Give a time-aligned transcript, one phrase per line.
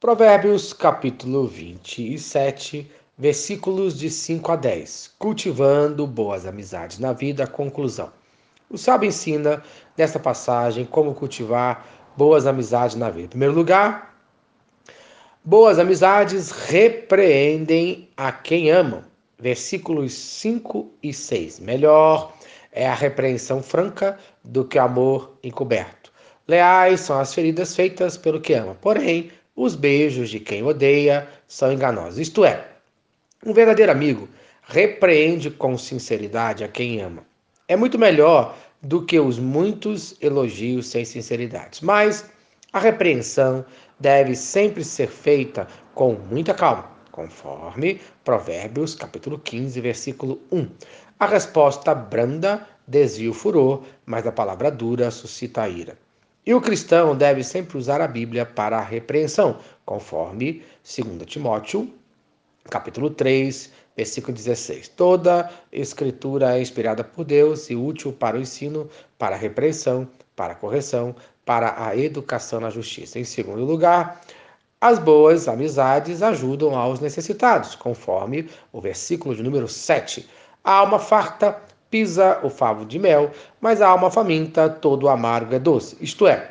[0.00, 5.14] Provérbios capítulo 27, versículos de 5 a 10.
[5.18, 8.10] Cultivando boas amizades na vida, conclusão.
[8.70, 9.62] O sábio ensina
[9.98, 11.86] nesta passagem como cultivar
[12.16, 13.26] boas amizades na vida.
[13.26, 14.16] Em primeiro lugar,
[15.44, 19.04] boas amizades repreendem a quem amam.
[19.38, 21.60] Versículos 5 e 6.
[21.60, 22.32] Melhor
[22.72, 26.10] é a repreensão franca do que o amor encoberto.
[26.48, 28.74] Leais são as feridas feitas pelo que ama.
[28.80, 29.30] Porém,
[29.62, 32.18] os beijos de quem odeia são enganosos.
[32.18, 32.66] Isto é,
[33.44, 34.26] um verdadeiro amigo
[34.62, 37.26] repreende com sinceridade a quem ama.
[37.68, 41.84] É muito melhor do que os muitos elogios sem sinceridade.
[41.84, 42.24] Mas
[42.72, 43.62] a repreensão
[43.98, 50.70] deve sempre ser feita com muita calma, conforme Provérbios capítulo 15, versículo 1.
[51.18, 55.98] A resposta branda desvia o furor, mas a palavra dura suscita a ira.
[56.46, 61.92] E o cristão deve sempre usar a Bíblia para a repreensão, conforme 2 Timóteo,
[62.64, 64.88] capítulo 3, versículo 16.
[64.88, 70.54] Toda escritura é inspirada por Deus e útil para o ensino, para a repreensão, para
[70.54, 71.14] a correção,
[71.44, 73.18] para a educação na justiça.
[73.18, 74.22] Em segundo lugar,
[74.80, 80.26] as boas amizades ajudam aos necessitados, conforme o versículo de número 7.
[80.64, 85.58] A alma farta pisa o favo de mel, mas a alma faminta, todo amargo é
[85.58, 85.96] doce.
[86.00, 86.50] Isto é,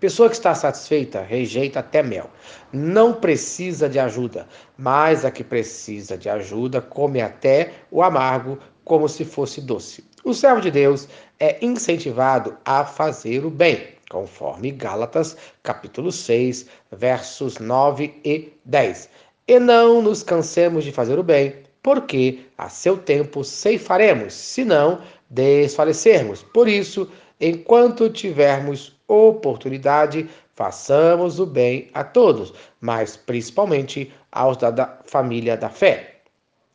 [0.00, 2.30] pessoa que está satisfeita rejeita até mel.
[2.72, 9.08] Não precisa de ajuda, mas a que precisa de ajuda come até o amargo como
[9.08, 10.02] se fosse doce.
[10.24, 11.06] O servo de Deus
[11.38, 19.08] é incentivado a fazer o bem, conforme Gálatas, capítulo 6, versos 9 e 10.
[19.46, 25.00] E não nos cansemos de fazer o bem, porque a seu tempo ceifaremos, se não
[25.28, 26.42] desfalecermos.
[26.42, 27.08] Por isso,
[27.40, 36.16] enquanto tivermos oportunidade, façamos o bem a todos, mas principalmente aos da, família da fé.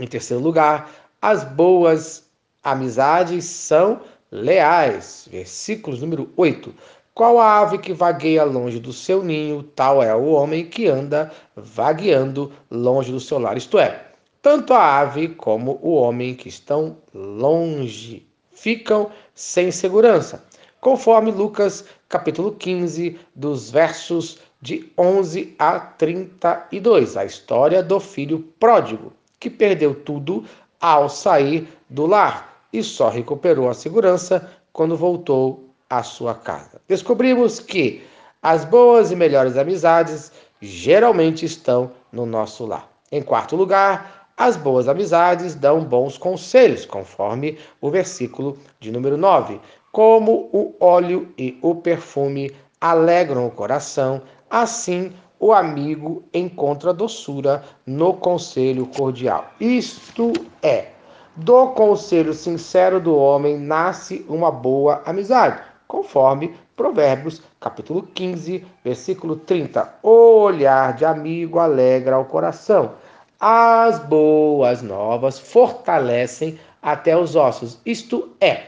[0.00, 0.90] Em terceiro lugar,
[1.22, 2.28] as boas
[2.62, 5.28] amizades são leais.
[5.30, 6.74] Versículos número 8.
[7.14, 11.32] Qual a ave que vagueia longe do seu ninho, tal é o homem que anda
[11.56, 13.56] vagueando longe do seu lar.
[13.56, 14.07] Isto é,
[14.48, 20.42] tanto a ave como o homem que estão longe ficam sem segurança,
[20.80, 29.12] conforme Lucas capítulo 15, dos versos de 11 a 32, a história do filho pródigo,
[29.38, 30.46] que perdeu tudo
[30.80, 36.80] ao sair do lar e só recuperou a segurança quando voltou à sua casa.
[36.88, 38.02] Descobrimos que
[38.42, 42.88] as boas e melhores amizades geralmente estão no nosso lar.
[43.12, 49.60] Em quarto lugar, as boas amizades dão bons conselhos, conforme o versículo de número 9.
[49.90, 58.14] Como o óleo e o perfume alegram o coração, assim o amigo encontra doçura no
[58.14, 59.50] conselho cordial.
[59.58, 60.32] Isto
[60.62, 60.90] é,
[61.34, 69.94] do conselho sincero do homem nasce uma boa amizade, conforme Provérbios, capítulo 15, versículo 30.
[70.00, 72.92] O olhar de amigo alegra o coração
[73.40, 77.78] as boas novas fortalecem até os ossos.
[77.86, 78.62] Isto é,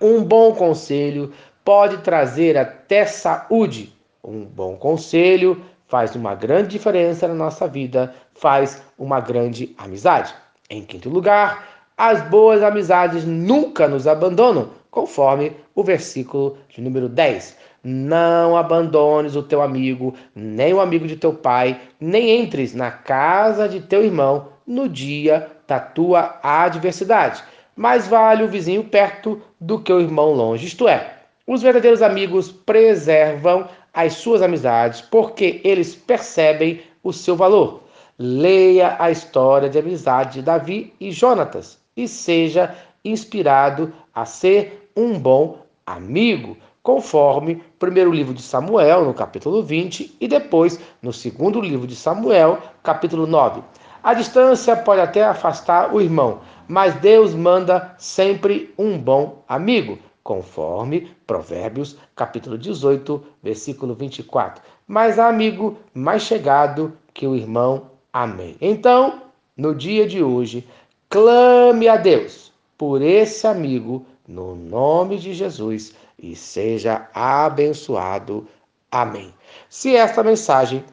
[0.00, 1.32] um bom conselho
[1.64, 3.94] pode trazer até saúde.
[4.22, 10.34] Um bom conselho faz uma grande diferença na nossa vida, faz uma grande amizade.
[10.68, 17.56] Em quinto lugar, as boas amizades nunca nos abandonam, conforme o versículo de número 10.
[17.82, 23.68] Não abandones o teu amigo, nem o amigo de teu pai, nem entres na casa
[23.68, 27.42] de teu irmão no dia da tua adversidade.
[27.74, 30.66] Mais vale o vizinho perto do que o irmão longe.
[30.66, 31.14] Isto é,
[31.46, 37.84] os verdadeiros amigos preservam as suas amizades porque eles percebem o seu valor.
[38.18, 45.18] Leia a história de amizade de Davi e Jonatas e seja inspirado a ser um
[45.18, 51.86] bom amigo conforme primeiro livro de Samuel, no capítulo 20, e depois no segundo livro
[51.86, 53.62] de Samuel, capítulo 9.
[54.02, 61.10] A distância pode até afastar o irmão, mas Deus manda sempre um bom amigo, conforme
[61.26, 64.62] Provérbios, capítulo 18, versículo 24.
[64.86, 67.90] Mas há amigo mais chegado que o irmão.
[68.12, 68.56] Amém.
[68.60, 69.22] Então,
[69.56, 70.66] no dia de hoje,
[71.08, 78.46] clame a Deus por esse amigo, no nome de Jesus e seja abençoado.
[78.90, 79.32] Amém.
[79.68, 80.84] Se esta mensagem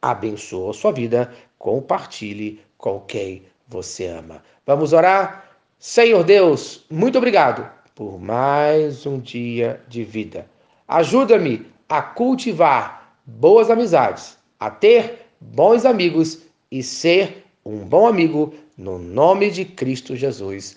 [0.00, 4.42] abençoou sua vida, compartilhe com quem você ama.
[4.66, 5.44] Vamos orar?
[5.78, 10.46] Senhor Deus, muito obrigado por mais um dia de vida.
[10.86, 18.98] Ajuda-me a cultivar boas amizades a ter bons amigos e ser um bom amigo no
[18.98, 20.76] nome de Cristo Jesus.